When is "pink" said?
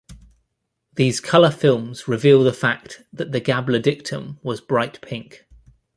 5.01-5.45